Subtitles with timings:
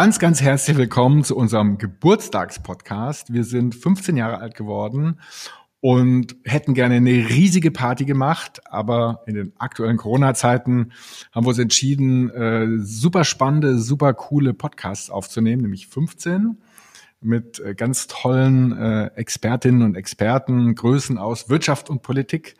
[0.00, 3.34] Ganz, ganz herzlich willkommen zu unserem Geburtstagspodcast.
[3.34, 5.20] Wir sind 15 Jahre alt geworden
[5.80, 10.92] und hätten gerne eine riesige Party gemacht, aber in den aktuellen Corona-Zeiten
[11.32, 16.62] haben wir uns entschieden, äh, super spannende, super coole Podcasts aufzunehmen, nämlich 15
[17.20, 22.54] mit äh, ganz tollen äh, Expertinnen und Experten, Größen aus Wirtschaft und Politik.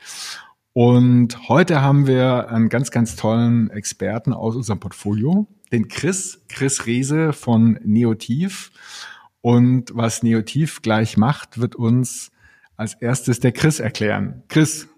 [0.83, 6.87] Und heute haben wir einen ganz, ganz tollen Experten aus unserem Portfolio, den Chris, Chris
[6.87, 8.73] Riese von Neotiv.
[9.43, 12.33] Und was Neotiv gleich macht, wird uns
[12.79, 14.43] als erstes der Chris erklären.
[14.49, 14.89] Chris,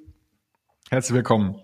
[0.89, 1.57] herzlich willkommen.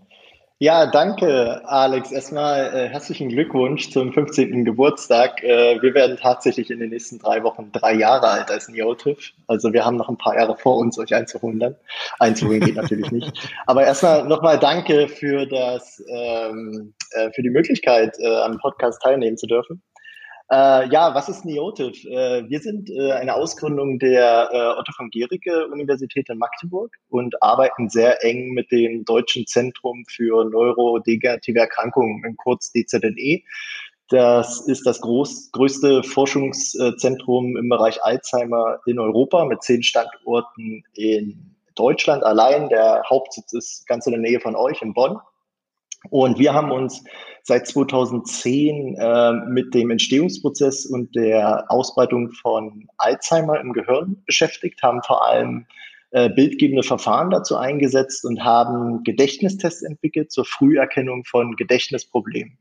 [0.60, 2.10] Ja, danke, Alex.
[2.10, 4.64] Erstmal äh, herzlichen Glückwunsch zum 15.
[4.64, 5.40] Geburtstag.
[5.44, 9.34] Äh, wir werden tatsächlich in den nächsten drei Wochen drei Jahre alt als Neotif.
[9.46, 11.76] Also wir haben noch ein paar Jahre vor uns, euch einzuholen.
[12.18, 13.52] Einzuholen geht natürlich nicht.
[13.66, 19.36] Aber erstmal nochmal danke für das, ähm, äh, für die Möglichkeit, äh, am Podcast teilnehmen
[19.36, 19.80] zu dürfen.
[20.50, 22.04] Äh, ja, was ist Neotiv?
[22.06, 27.42] Äh, wir sind äh, eine Ausgründung der äh, Otto von Gericke Universität in Magdeburg und
[27.42, 33.42] arbeiten sehr eng mit dem Deutschen Zentrum für neurodegenerative Erkrankungen, in kurz DZNE.
[34.08, 41.54] Das ist das groß, größte Forschungszentrum im Bereich Alzheimer in Europa mit zehn Standorten in
[41.74, 42.70] Deutschland allein.
[42.70, 45.18] Der Hauptsitz ist ganz in der Nähe von euch in Bonn.
[46.10, 47.02] Und wir haben uns
[47.42, 55.02] seit 2010 äh, mit dem Entstehungsprozess und der Ausbreitung von Alzheimer im Gehirn beschäftigt, haben
[55.02, 55.66] vor allem
[56.10, 62.58] äh, bildgebende Verfahren dazu eingesetzt und haben Gedächtnistests entwickelt zur Früherkennung von Gedächtnisproblemen.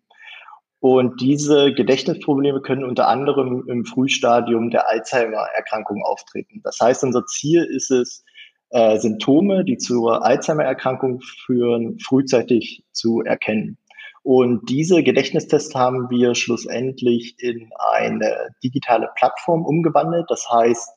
[0.80, 6.62] Und diese Gedächtnisprobleme können unter anderem im Frühstadium der Alzheimer-Erkrankung auftreten.
[6.64, 8.24] Das heißt, unser Ziel ist es,
[8.70, 13.78] äh, Symptome, die zur Alzheimer-Erkrankung führen, frühzeitig zu erkennen.
[14.24, 20.26] Und diese Gedächtnistests haben wir schlussendlich in eine digitale Plattform umgewandelt.
[20.28, 20.90] Das heißt,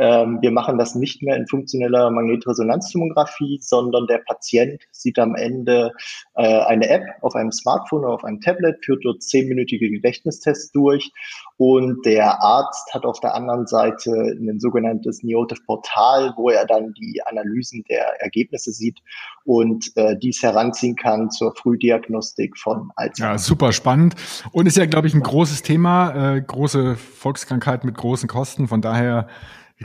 [0.00, 5.92] wir machen das nicht mehr in funktioneller Magnetresonanztomographie, sondern der Patient sieht am Ende
[6.36, 11.12] äh, eine App auf einem Smartphone oder auf einem Tablet, führt dort zehnminütige Gedächtnistests durch
[11.56, 17.20] und der Arzt hat auf der anderen Seite ein sogenanntes Neotif-Portal, wo er dann die
[17.26, 19.00] Analysen der Ergebnisse sieht
[19.44, 23.32] und äh, dies heranziehen kann zur Frühdiagnostik von Alzheimer.
[23.32, 24.14] Ja, super spannend
[24.52, 28.68] und ist ja, glaube ich, ein großes Thema, äh, große Volkskrankheit mit großen Kosten.
[28.68, 29.28] Von daher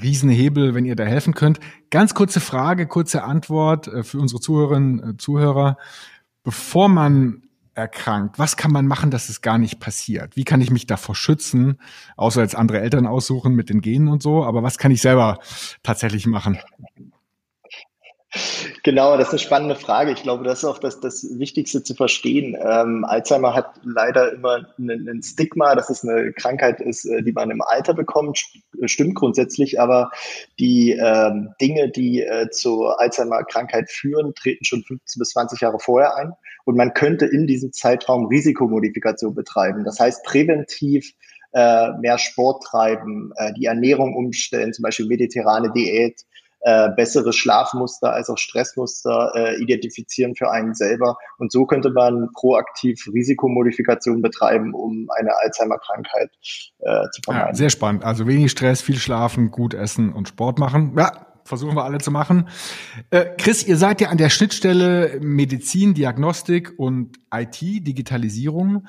[0.01, 1.59] Riesenhebel, wenn ihr da helfen könnt.
[1.89, 5.77] Ganz kurze Frage, kurze Antwort äh, für unsere Zuhörerinnen und äh, Zuhörer.
[6.43, 7.43] Bevor man
[7.75, 10.35] erkrankt, was kann man machen, dass es gar nicht passiert?
[10.35, 11.79] Wie kann ich mich davor schützen,
[12.15, 15.39] außer als andere Eltern aussuchen mit den Genen und so, aber was kann ich selber
[15.83, 16.57] tatsächlich machen?
[18.83, 20.11] Genau, das ist eine spannende Frage.
[20.11, 22.57] Ich glaube, das ist auch das, das Wichtigste zu verstehen.
[22.59, 27.49] Ähm, Alzheimer hat leider immer ein Stigma, dass es eine Krankheit ist, äh, die man
[27.49, 28.43] im Alter bekommt.
[28.85, 30.11] Stimmt grundsätzlich, aber
[30.59, 36.15] die ähm, Dinge, die äh, zur Alzheimer-Krankheit führen, treten schon 15 bis 20 Jahre vorher
[36.15, 36.33] ein.
[36.65, 39.83] Und man könnte in diesem Zeitraum Risikomodifikation betreiben.
[39.83, 41.13] Das heißt, präventiv
[41.53, 46.25] äh, mehr Sport treiben, äh, die Ernährung umstellen, zum Beispiel mediterrane Diät,
[46.67, 51.15] äh, bessere Schlafmuster als auch Stressmuster äh, identifizieren für einen selber.
[51.37, 56.31] Und so könnte man proaktiv Risikomodifikation betreiben, um eine Alzheimer-Krankheit
[56.79, 57.49] äh, zu vermeiden.
[57.49, 58.03] Ja, sehr spannend.
[58.03, 60.95] Also wenig Stress, viel schlafen, gut essen und Sport machen.
[60.97, 62.49] Ja, versuchen wir alle zu machen.
[63.11, 68.87] Äh, Chris, ihr seid ja an der Schnittstelle Medizin, Diagnostik und IT, Digitalisierung.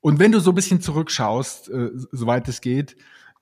[0.00, 2.94] Und wenn du so ein bisschen zurückschaust, äh, soweit es geht,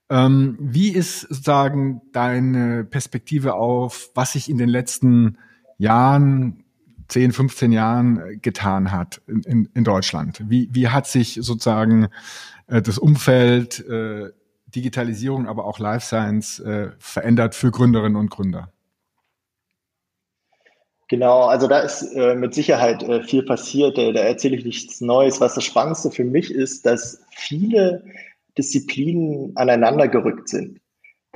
[0.09, 5.39] ähm, wie ist sozusagen deine Perspektive auf, was sich in den letzten
[5.78, 6.65] Jahren,
[7.09, 10.43] 10, 15 Jahren getan hat in, in, in Deutschland?
[10.49, 12.09] Wie, wie hat sich sozusagen
[12.69, 14.30] äh, das Umfeld, äh,
[14.66, 18.72] Digitalisierung, aber auch Life Science äh, verändert für Gründerinnen und Gründer?
[21.09, 23.97] Genau, also da ist äh, mit Sicherheit äh, viel passiert.
[23.97, 25.41] Äh, da erzähle ich nichts Neues.
[25.41, 28.04] Was das Spannendste für mich ist, dass viele
[28.58, 30.80] Disziplinen aneinander gerückt sind.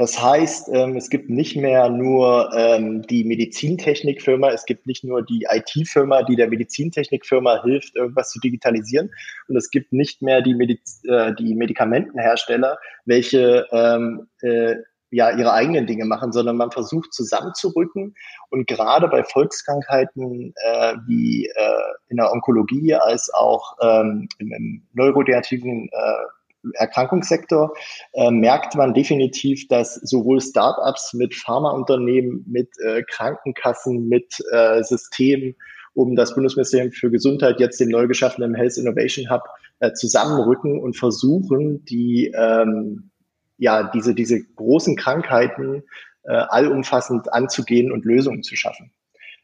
[0.01, 5.23] Das heißt, ähm, es gibt nicht mehr nur ähm, die Medizintechnikfirma, es gibt nicht nur
[5.23, 9.11] die IT-Firma, die der Medizintechnikfirma hilft, irgendwas zu digitalisieren.
[9.49, 14.77] Und es gibt nicht mehr die, Mediz äh, die Medikamentenhersteller, welche ähm, äh,
[15.11, 18.15] ja ihre eigenen Dinge machen, sondern man versucht zusammenzurücken.
[18.49, 24.83] Und gerade bei Volkskrankheiten äh, wie äh, in der Onkologie als auch ähm, im, im
[24.95, 26.40] neurodegenerativen äh,
[26.75, 27.75] Erkrankungssektor
[28.13, 35.57] äh, merkt man definitiv, dass sowohl Startups mit Pharmaunternehmen, mit äh, Krankenkassen, mit äh, Systemen
[35.95, 39.43] um das Bundesministerium für Gesundheit jetzt dem neu geschaffenen Health Innovation Hub
[39.81, 43.11] äh, zusammenrücken und versuchen, die ähm,
[43.59, 45.83] ja diese diese großen Krankheiten
[46.23, 48.93] äh, allumfassend anzugehen und Lösungen zu schaffen.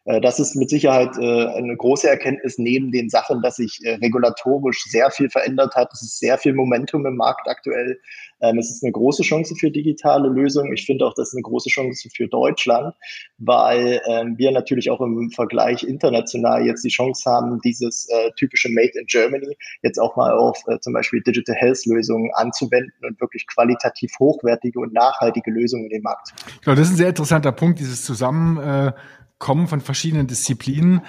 [0.07, 3.95] Äh, das ist mit Sicherheit äh, eine große Erkenntnis neben den Sachen, dass sich äh,
[3.97, 5.91] regulatorisch sehr viel verändert hat.
[5.93, 8.01] Es ist sehr viel Momentum im Markt aktuell.
[8.41, 10.73] Ähm, es ist eine große Chance für digitale Lösungen.
[10.73, 12.95] Ich finde auch, das ist eine große Chance für Deutschland,
[13.39, 18.93] weil ähm, wir natürlich auch im Vergleich international jetzt die Chance haben, dieses typische Made
[18.95, 24.13] in Germany jetzt auch mal auf zum Beispiel Digital Health Lösungen anzuwenden und wirklich qualitativ
[24.19, 26.59] hochwertige und nachhaltige Lösungen in den Markt zu bringen.
[26.63, 28.95] Genau, das ist ein sehr interessanter Punkt, dieses Zusammen
[29.39, 31.03] kommen von verschiedenen Disziplinen.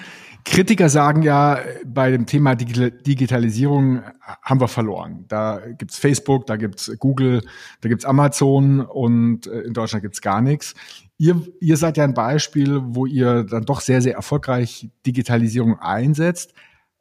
[0.47, 4.01] Kritiker sagen ja, bei dem Thema Digitalisierung
[4.41, 5.25] haben wir verloren.
[5.27, 7.43] Da gibt's Facebook, da gibt's Google,
[7.81, 10.73] da gibt's Amazon und äh, in Deutschland gibt's gar nichts.
[11.17, 16.53] Ihr, ihr seid ja ein Beispiel, wo ihr dann doch sehr, sehr erfolgreich Digitalisierung einsetzt.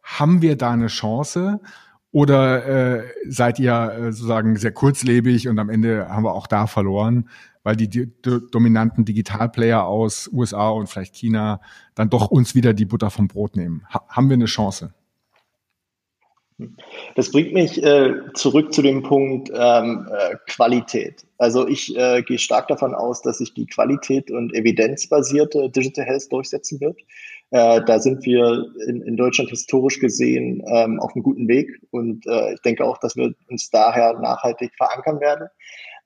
[0.03, 1.61] Haben wir da eine Chance?
[2.11, 6.67] Oder äh, seid ihr äh, sozusagen sehr kurzlebig und am Ende haben wir auch da
[6.67, 7.29] verloren?
[7.67, 8.09] Weil die, die
[8.53, 11.61] dominanten Digitalplayer aus USA und vielleicht China
[11.97, 13.83] dann doch uns wieder die Butter vom Brot nehmen.
[13.93, 14.95] Ha haben wir eine Chance?
[17.17, 21.27] Das bringt mich äh, zurück zu dem Punkt ähm, äh, Qualität.
[21.39, 26.31] Also ich äh, gehe stark davon aus, dass sich die Qualität und evidenzbasierte Digital Health
[26.31, 27.01] durchsetzen wird.
[27.51, 32.29] Äh, da sind wir in, in Deutschland historisch gesehen ähm, auf einem guten Weg und
[32.29, 35.49] äh, ich denke auch, dass wir uns daher nachhaltig verankern werden.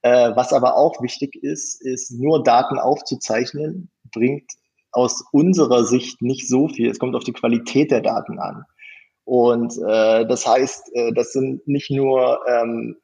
[0.03, 4.51] Äh, was aber auch wichtig ist, ist nur Daten aufzuzeichnen, bringt
[4.93, 6.91] aus unserer Sicht nicht so viel.
[6.91, 8.65] Es kommt auf die Qualität der Daten an.
[9.25, 12.97] Und äh, das heißt, äh, das sind nicht nur ähm,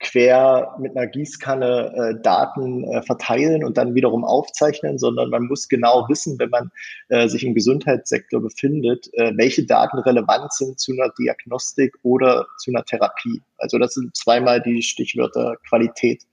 [0.00, 5.68] quer mit einer Gießkanne äh, Daten äh, verteilen und dann wiederum aufzeichnen, sondern man muss
[5.68, 6.70] genau wissen, wenn man
[7.08, 12.70] äh, sich im Gesundheitssektor befindet, äh, welche Daten relevant sind zu einer Diagnostik oder zu
[12.70, 13.42] einer Therapie.
[13.58, 16.24] Also das sind zweimal die Stichwörter Qualität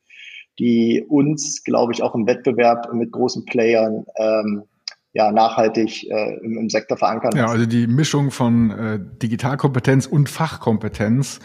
[0.60, 4.64] die uns, glaube ich, auch im Wettbewerb mit großen Playern ähm,
[5.14, 7.32] ja, nachhaltig äh, im, im, Sektor verankern.
[7.36, 11.40] Ja, also die Mischung von äh, Digitalkompetenz und Fachkompetenz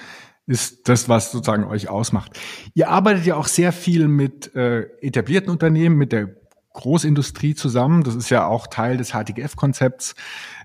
[0.47, 2.39] ist das, was sozusagen euch ausmacht.
[2.75, 6.35] Ihr arbeitet ja auch sehr viel mit äh, etablierten Unternehmen, mit der
[6.73, 8.03] Großindustrie zusammen.
[8.03, 10.15] Das ist ja auch Teil des HTGF-Konzepts.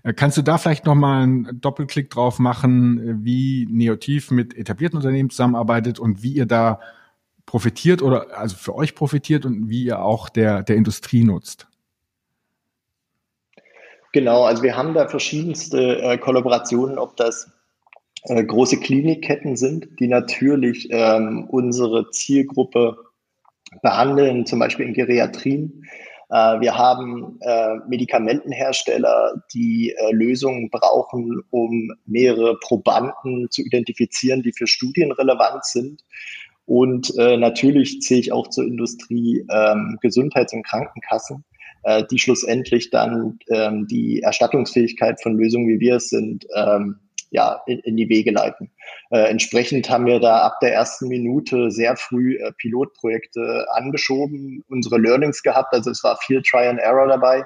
[0.04, 5.30] Äh, kannst du da vielleicht nochmal einen Doppelklick drauf machen, wie Neotiv mit etablierten Unternehmen
[5.30, 6.80] zusammenarbeitet und wie ihr da
[7.46, 11.68] profitiert oder also für euch profitiert und wie ihr auch der, der Industrie nutzt?
[14.14, 17.52] Genau, also wir haben da verschiedenste äh, Kollaborationen, ob das
[18.24, 22.98] äh, große Klinikketten sind, die natürlich ähm, unsere Zielgruppe
[23.81, 25.86] behandeln, zum Beispiel in Geriatrien.
[26.30, 34.54] Äh, wir haben äh, Medikamentenhersteller, die äh, Lösungen brauchen, um mehrere Probanden zu identifizieren, die
[34.54, 36.04] für Studien relevant sind.
[36.66, 41.46] Und äh, natürlich zähle ich auch zur Industrie ähm, Gesundheits- und Krankenkassen,
[41.84, 46.98] äh, die schlussendlich dann ähm, die Erstattungsfähigkeit von Lösungen, wie wir es sind, ähm,
[47.32, 48.72] ja, in, in die Wege leiten.
[49.10, 54.98] Äh, entsprechend haben wir da ab der ersten Minute sehr früh äh, Pilotprojekte angeschoben, unsere
[54.98, 57.44] Learnings gehabt, also es war viel Try and Error dabei.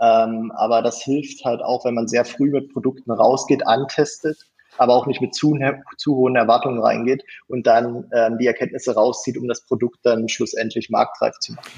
[0.00, 4.38] Ähm, aber das hilft halt auch, wenn man sehr früh mit Produkten rausgeht, antestet
[4.78, 5.58] aber auch nicht mit zu,
[5.98, 10.88] zu hohen Erwartungen reingeht und dann ähm, die Erkenntnisse rauszieht, um das Produkt dann schlussendlich
[10.88, 11.70] marktreif zu machen.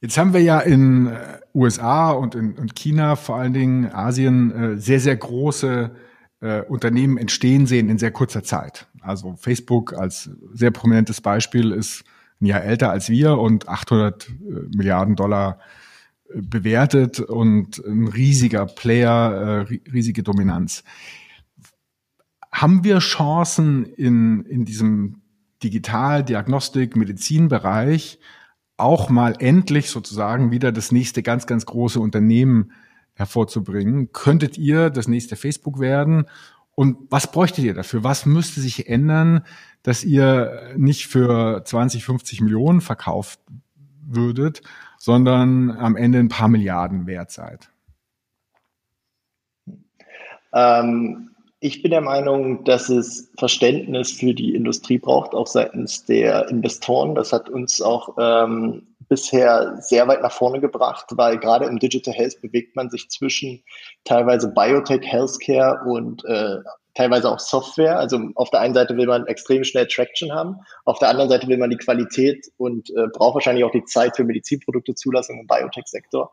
[0.00, 4.74] Jetzt haben wir ja in äh, USA und in und China, vor allen Dingen Asien,
[4.74, 5.90] äh, sehr, sehr große
[6.40, 8.86] äh, Unternehmen entstehen sehen in sehr kurzer Zeit.
[9.00, 12.04] Also Facebook als sehr prominentes Beispiel ist
[12.40, 14.32] ein Jahr älter als wir und 800 äh,
[14.76, 15.58] Milliarden Dollar
[16.28, 20.84] äh, bewertet und ein riesiger Player, äh, riesige Dominanz.
[22.52, 25.22] Haben wir Chancen in, in diesem
[25.62, 28.18] Digital-, Diagnostik-, Medizinbereich
[28.78, 32.72] auch mal endlich sozusagen wieder das nächste ganz, ganz große Unternehmen
[33.16, 34.12] hervorzubringen?
[34.12, 36.26] Könntet ihr das nächste Facebook werden?
[36.74, 38.04] Und was bräuchtet ihr dafür?
[38.04, 39.42] Was müsste sich ändern,
[39.82, 43.40] dass ihr nicht für 20, 50 Millionen verkauft
[44.06, 44.60] würdet,
[44.98, 47.70] sondern am Ende ein paar Milliarden wert seid?
[50.52, 51.30] Ähm,
[51.60, 57.14] ich bin der Meinung, dass es Verständnis für die Industrie braucht, auch seitens der Investoren.
[57.14, 62.14] Das hat uns auch ähm, bisher sehr weit nach vorne gebracht, weil gerade im Digital
[62.14, 63.62] Health bewegt man sich zwischen
[64.04, 66.58] teilweise Biotech, Healthcare und äh,
[66.94, 67.98] teilweise auch Software.
[67.98, 71.46] Also auf der einen Seite will man extrem schnell Traction haben, auf der anderen Seite
[71.48, 75.46] will man die Qualität und äh, braucht wahrscheinlich auch die Zeit für Medizinprodukte Zulassung im
[75.46, 76.30] Biotech-Sektor.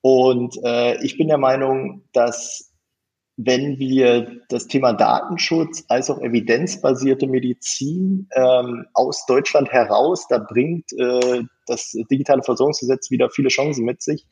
[0.00, 2.72] Und äh, ich bin der Meinung, dass
[3.36, 10.92] wenn wir das Thema Datenschutz als auch evidenzbasierte Medizin ähm, aus Deutschland heraus, da bringt
[10.98, 14.26] äh, das digitale Versorgungsgesetz wieder viele Chancen mit sich,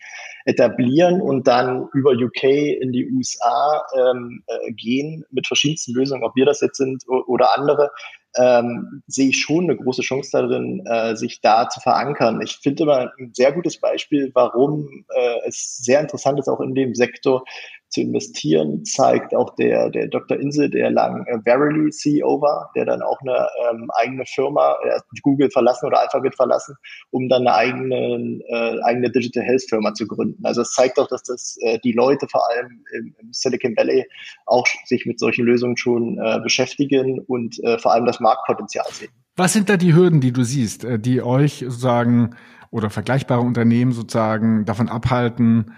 [0.44, 6.34] etablieren und dann über UK in die USA ähm, äh, gehen mit verschiedensten Lösungen, ob
[6.36, 7.90] wir das jetzt sind oder andere,
[8.36, 12.40] ähm, sehe ich schon eine große Chance darin, äh, sich da zu verankern.
[12.42, 16.74] Ich finde immer ein sehr gutes Beispiel, warum äh, es sehr interessant ist, auch in
[16.74, 17.44] dem Sektor
[17.90, 20.38] zu investieren, zeigt auch der, der Dr.
[20.38, 25.02] Insel, der lang äh, Verily CEO war, der dann auch eine ähm, eigene Firma, er
[25.22, 26.76] Google verlassen oder Alphabet verlassen,
[27.10, 30.44] um dann eine eigene, äh, eigene Digital Health Firma zu gründen.
[30.44, 34.06] Also es zeigt auch, dass das äh, die Leute vor allem im, im Silicon Valley
[34.46, 39.10] auch sich mit solchen Lösungen schon äh, beschäftigen und äh, vor allem das Marktpotenzial sehen.
[39.36, 42.36] Was sind da die Hürden, die du siehst, äh, die euch sozusagen
[42.70, 45.72] oder vergleichbare Unternehmen sozusagen davon abhalten,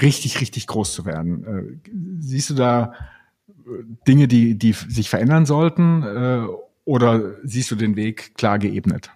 [0.00, 1.44] richtig, richtig groß zu werden.
[1.44, 2.94] Äh, siehst du da
[3.48, 6.46] äh, Dinge, die, die sich verändern sollten äh,
[6.84, 9.10] oder siehst du den Weg klar geebnet?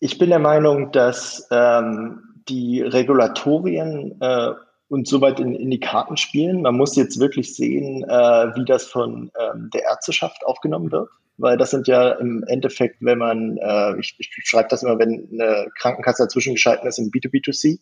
[0.00, 4.52] Ich bin der Meinung, dass ähm, die Regulatorien äh,
[4.88, 6.62] uns soweit in, in, die Karten spielen.
[6.62, 11.56] Man muss jetzt wirklich sehen, äh, wie das von ähm, der Ärzteschaft aufgenommen wird weil
[11.56, 15.66] das sind ja im Endeffekt, wenn man, äh, ich, ich schreibe das immer, wenn eine
[15.78, 17.80] Krankenkasse dazwischen geschalten ist im B2B2C,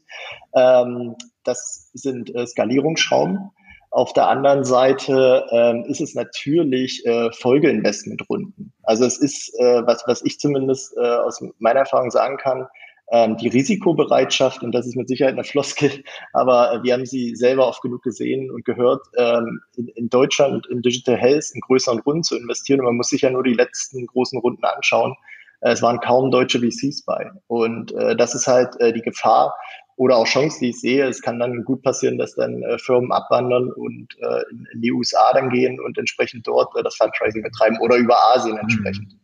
[0.55, 3.51] ähm, das sind äh, Skalierungsschrauben.
[3.91, 8.73] Auf der anderen Seite ähm, ist es natürlich äh, Folgeinvestmentrunden.
[8.83, 12.67] Also es ist, äh, was, was ich zumindest äh, aus meiner Erfahrung sagen kann,
[13.11, 15.91] die Risikobereitschaft, und das ist mit Sicherheit eine Floskel,
[16.35, 20.67] aber äh, wir haben sie selber oft genug gesehen und gehört, ähm, in, in Deutschland
[20.67, 22.81] in Digital Health in größeren Runden zu investieren.
[22.81, 25.15] Und man muss sich ja nur die letzten großen Runden anschauen.
[25.61, 27.31] Äh, es waren kaum deutsche VCs bei.
[27.47, 29.55] Und äh, das ist halt die Gefahr
[29.97, 31.07] oder auch Chance, die ich sehe.
[31.07, 34.15] Es kann dann gut passieren, dass dann Firmen abwandern und
[34.53, 39.13] in, die USA dann gehen und entsprechend dort das Fundraising betreiben oder über Asien entsprechend.
[39.13, 39.21] Mhm.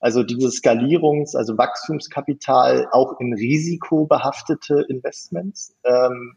[0.00, 6.36] Also dieses Skalierungs-, also Wachstumskapital auch in risikobehaftete Investments ähm,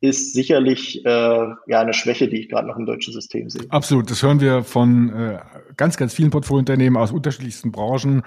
[0.00, 3.66] ist sicherlich äh, ja eine Schwäche, die ich gerade noch im deutschen System sehe.
[3.70, 5.40] Absolut, das hören wir von äh,
[5.76, 8.22] ganz, ganz vielen Portfoliounternehmen aus unterschiedlichsten Branchen.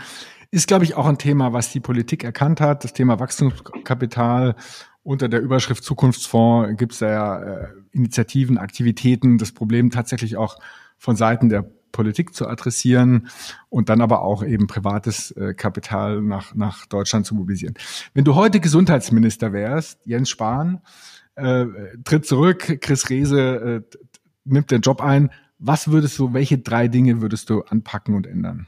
[0.51, 2.83] Ist, glaube ich, auch ein Thema, was die Politik erkannt hat.
[2.83, 4.55] Das Thema Wachstumskapital
[5.03, 10.57] unter der Überschrift Zukunftsfonds gibt es ja äh, Initiativen, Aktivitäten, das Problem tatsächlich auch
[10.97, 13.27] von Seiten der Politik zu adressieren
[13.69, 17.75] und dann aber auch eben privates äh, Kapital nach, nach Deutschland zu mobilisieren.
[18.13, 20.81] Wenn du heute Gesundheitsminister wärst, Jens Spahn,
[21.35, 21.65] äh,
[22.03, 23.97] tritt zurück, Chris Rehse äh,
[24.45, 28.67] nimmt den Job ein, was würdest du, welche drei Dinge würdest du anpacken und ändern?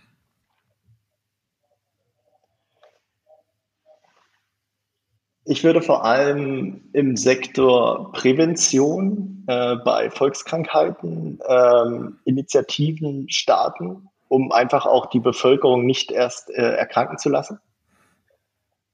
[5.45, 14.85] Ich würde vor allem im Sektor Prävention äh, bei Volkskrankheiten ähm, Initiativen starten, um einfach
[14.85, 17.59] auch die Bevölkerung nicht erst äh, erkranken zu lassen.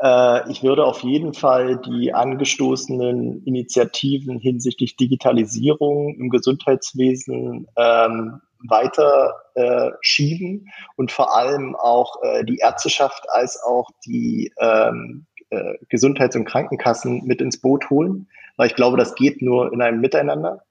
[0.02, 9.36] Äh, ich würde auf jeden Fall die angestoßenen Initiativen hinsichtlich Digitalisierung im Gesundheitswesen ähm, weiter
[9.54, 16.36] äh, schieben und vor allem auch äh, die Ärzteschaft als auch die ähm, äh, Gesundheits-
[16.36, 18.28] und Krankenkassen mit ins Boot holen,
[18.58, 20.64] weil ich glaube, das geht nur in einem Miteinander.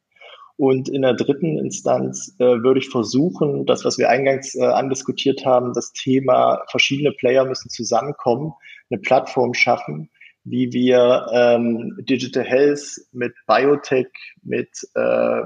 [0.57, 5.47] Und in der dritten Instanz äh, würde ich versuchen, das, was wir eingangs äh, andiskutiert
[5.47, 8.53] haben, das Thema verschiedene Player müssen zusammenkommen,
[8.91, 10.11] eine Plattform schaffen,
[10.43, 14.09] wie wir ähm, Digital Health mit Biotech,
[14.43, 15.43] mit äh,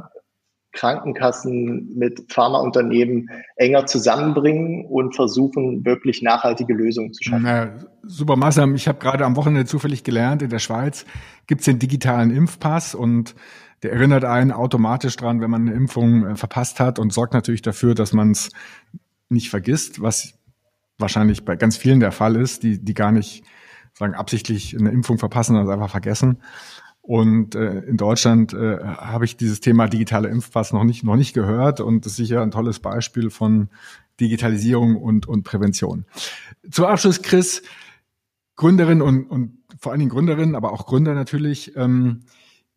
[0.73, 7.43] Krankenkassen mit Pharmaunternehmen enger zusammenbringen und versuchen, wirklich nachhaltige Lösungen zu schaffen.
[7.45, 8.75] Na, super, Masam.
[8.75, 11.05] Ich habe gerade am Wochenende zufällig gelernt, in der Schweiz
[11.47, 13.35] gibt's den digitalen Impfpass und
[13.83, 17.63] der erinnert einen automatisch dran, wenn man eine Impfung äh, verpasst hat und sorgt natürlich
[17.63, 18.51] dafür, dass man es
[19.29, 20.35] nicht vergisst, was
[20.99, 23.45] wahrscheinlich bei ganz vielen der Fall ist, die, die gar nicht
[23.95, 26.39] sagen absichtlich eine Impfung verpassen, sondern einfach vergessen.
[27.03, 31.33] Und äh, in Deutschland äh, habe ich dieses Thema digitale Impfpass noch nicht, noch nicht
[31.33, 33.69] gehört und das ist sicher ein tolles Beispiel von
[34.21, 36.07] Digitalisierung und, und Prävention.
[36.71, 37.63] Zum Abschluss, Chris,
[38.55, 42.21] Gründerin und, und vor allen Dingen Gründerinnen, aber auch Gründer natürlich, ähm,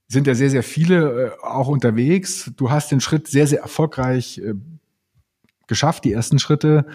[0.08, 2.52] sind ja sehr, sehr viele äh, auch unterwegs.
[2.56, 4.56] Du hast den Schritt sehr, sehr erfolgreich äh,
[5.68, 6.88] geschafft, die ersten Schritte.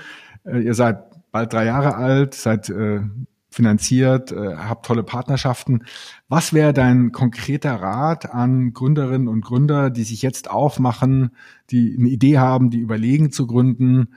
[0.45, 3.03] Äh, ihr seid bald drei Jahre alt, seid äh,
[3.50, 5.85] finanziert, äh, habt tolle Partnerschaften.
[6.28, 11.30] Was wäre dein konkreter Rat an Gründerinnen und Gründer, die sich jetzt aufmachen,
[11.71, 14.14] die eine Idee haben, die überlegen zu gründen?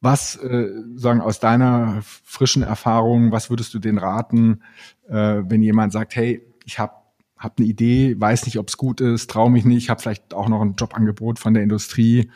[0.00, 4.62] Was äh, sagen aus deiner frischen Erfahrung, was würdest du denen raten,
[5.08, 6.92] äh, wenn jemand sagt, hey, ich habe
[7.38, 10.48] habe eine Idee, weiß nicht, ob es gut ist, traue mich nicht, habe vielleicht auch
[10.48, 12.30] noch ein Jobangebot von der Industrie.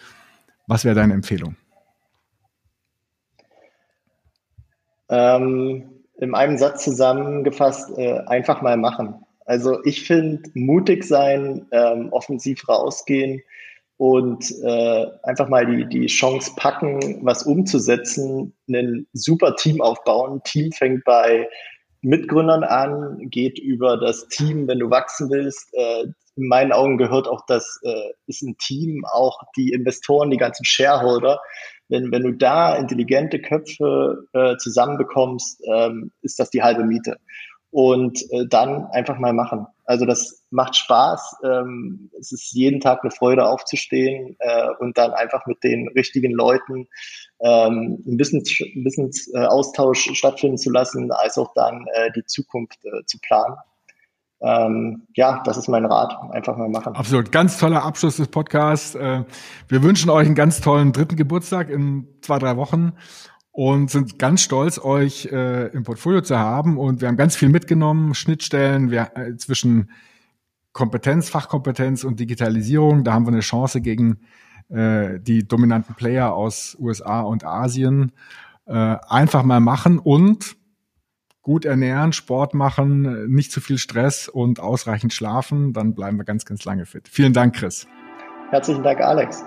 [0.68, 1.56] Was wäre deine Empfehlung?
[5.08, 9.14] Ähm, in einem Satz zusammengefasst, äh, einfach mal machen.
[9.44, 13.42] Also ich finde, mutig sein, ähm, offensiv rausgehen
[13.96, 20.42] und äh, einfach mal die, die Chance packen, was umzusetzen, ein super Team aufbauen.
[20.44, 21.48] Team fängt bei
[22.02, 25.72] Mitgründern an, geht über das Team, wenn du wachsen willst.
[25.74, 26.04] Äh,
[26.34, 30.64] in meinen Augen gehört auch das, äh, ist ein Team, auch die Investoren, die ganzen
[30.64, 31.40] Shareholder.
[31.88, 37.18] Wenn, wenn du da intelligente Köpfe äh, zusammenbekommst, ähm, ist das die halbe Miete.
[37.70, 39.66] Und äh, dann einfach mal machen.
[39.84, 41.36] Also das macht Spaß.
[41.44, 46.32] Ähm, es ist jeden Tag eine Freude aufzustehen äh, und dann einfach mit den richtigen
[46.32, 46.86] Leuten
[47.40, 48.42] ähm, ein bisschen
[49.34, 53.56] äh, stattfinden zu lassen, als auch dann äh, die Zukunft äh, zu planen.
[54.42, 56.16] Ähm, ja, das ist mein Rat.
[56.32, 56.96] Einfach mal machen.
[56.96, 57.30] Absolut.
[57.30, 58.96] Ganz toller Abschluss des Podcasts.
[58.96, 59.24] Äh,
[59.68, 62.92] wir wünschen euch einen ganz tollen dritten Geburtstag in zwei, drei Wochen
[63.52, 66.76] und sind ganz stolz, euch äh, im Portfolio zu haben.
[66.76, 69.90] Und wir haben ganz viel mitgenommen, Schnittstellen wir, äh, zwischen
[70.72, 73.04] Kompetenz, Fachkompetenz und Digitalisierung.
[73.04, 74.22] Da haben wir eine Chance gegen
[74.70, 78.12] äh, die dominanten Player aus USA und Asien.
[78.64, 80.56] Einfach mal machen und
[81.42, 86.44] gut ernähren, Sport machen, nicht zu viel Stress und ausreichend schlafen, dann bleiben wir ganz,
[86.44, 87.08] ganz lange fit.
[87.08, 87.86] Vielen Dank, Chris.
[88.50, 89.44] Herzlichen Dank, Alex.